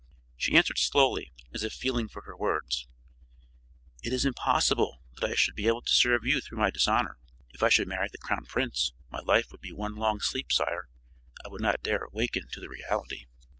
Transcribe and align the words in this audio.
She 0.35 0.57
answered 0.57 0.79
slowly, 0.79 1.31
as 1.53 1.63
if 1.63 1.73
feeling 1.73 2.07
for 2.07 2.23
her 2.23 2.35
words: 2.35 2.87
"It 4.01 4.11
is 4.11 4.25
impossible 4.25 5.03
that 5.13 5.29
I 5.29 5.35
should 5.35 5.53
be 5.53 5.67
able 5.67 5.83
to 5.83 5.91
serve 5.93 6.25
you 6.25 6.41
through 6.41 6.57
my 6.57 6.71
dishonor. 6.71 7.19
If 7.53 7.61
I 7.61 7.69
should 7.69 7.87
marry 7.87 8.07
the 8.11 8.17
crown 8.17 8.45
prince, 8.47 8.93
my 9.11 9.19
life 9.19 9.51
would 9.51 9.61
be 9.61 9.71
one 9.71 9.93
long 9.93 10.19
sleep, 10.19 10.51
sire. 10.51 10.89
I 11.45 11.49
would 11.49 11.61
not 11.61 11.83
dare 11.83 12.01
awaken 12.05 12.47
to 12.51 12.59
the 12.59 12.67
reality." 12.67 13.27